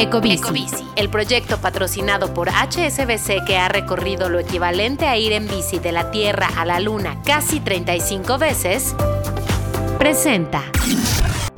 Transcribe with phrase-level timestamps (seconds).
[0.00, 0.64] Ecobici,
[0.96, 5.92] el proyecto patrocinado por HSBC que ha recorrido lo equivalente a ir en bici de
[5.92, 8.94] la Tierra a la Luna casi 35 veces,
[9.98, 10.64] presenta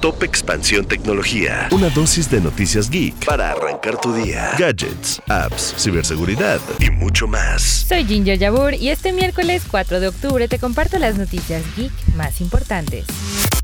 [0.01, 1.69] Top Expansión Tecnología.
[1.71, 4.51] Una dosis de noticias geek para arrancar tu día.
[4.59, 7.63] Gadgets, apps, ciberseguridad y mucho más.
[7.63, 12.41] Soy Ginger Yabur y este miércoles 4 de octubre te comparto las noticias geek más
[12.41, 13.07] importantes.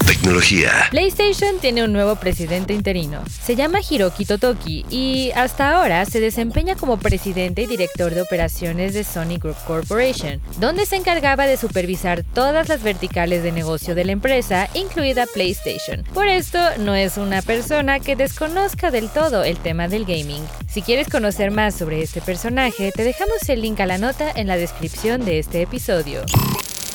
[0.08, 0.70] Tecnología.
[0.90, 3.22] PlayStation tiene un nuevo presidente interino.
[3.28, 8.94] Se llama Hiroki Totoki y hasta ahora se desempeña como presidente y director de operaciones
[8.94, 14.06] de Sony Group Corporation, donde se encargaba de supervisar todas las verticales de negocio de
[14.06, 16.02] la empresa, incluida PlayStation.
[16.14, 20.42] Por esto, no es una persona que desconozca del todo el tema del gaming.
[20.70, 24.46] Si quieres conocer más sobre este personaje, te dejamos el link a la nota en
[24.46, 26.24] la descripción de este episodio.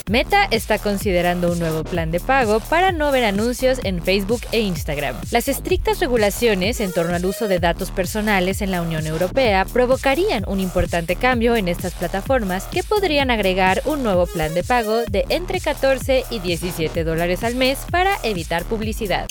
[0.10, 4.60] Meta está considerando un nuevo plan de pago para no ver anuncios en Facebook e
[4.60, 5.16] Instagram.
[5.32, 10.44] Las estrictas regulaciones en torno al uso de datos personales en la Unión Europea provocarían
[10.46, 15.24] un importante cambio en estas plataformas que podrían agregar un nuevo plan de pago de
[15.30, 19.28] entre 14 y 17 dólares al mes para evitar publicidad.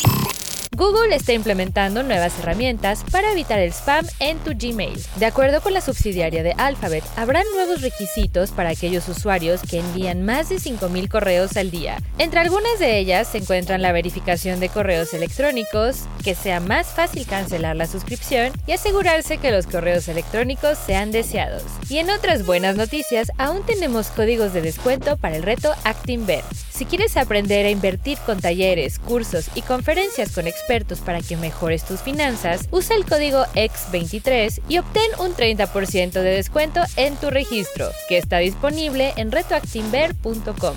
[0.75, 4.99] Google está implementando nuevas herramientas para evitar el spam en tu Gmail.
[5.17, 10.25] De acuerdo con la subsidiaria de Alphabet, habrán nuevos requisitos para aquellos usuarios que envían
[10.25, 11.99] más de 5.000 correos al día.
[12.17, 17.27] Entre algunas de ellas se encuentran la verificación de correos electrónicos, que sea más fácil
[17.27, 21.65] cancelar la suscripción y asegurarse que los correos electrónicos sean deseados.
[21.91, 26.45] Y en otras buenas noticias, aún tenemos códigos de descuento para el reto ActinVer.
[26.83, 31.85] Si quieres aprender a invertir con talleres, cursos y conferencias con expertos para que mejores
[31.85, 37.89] tus finanzas, usa el código X23 y obtén un 30% de descuento en tu registro,
[38.09, 40.75] que está disponible en retoactinver.com.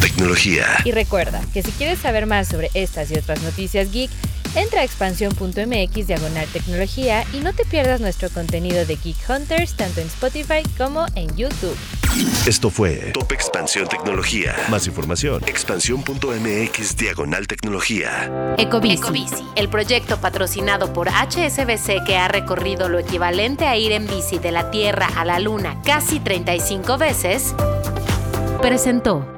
[0.00, 0.66] Tecnología.
[0.84, 4.10] Y recuerda que si quieres saber más sobre estas y otras noticias geek,
[4.60, 10.00] entra a expansión.mx diagonal tecnología y no te pierdas nuestro contenido de Geek Hunters tanto
[10.00, 11.76] en Spotify como en YouTube.
[12.46, 14.56] Esto fue Top Expansión Tecnología.
[14.70, 15.42] Más información.
[15.46, 18.54] Expansión.mx diagonal tecnología.
[18.58, 24.38] Ecobici, el proyecto patrocinado por HSBC que ha recorrido lo equivalente a ir en bici
[24.38, 27.54] de la Tierra a la Luna casi 35 veces,
[28.60, 29.37] presentó.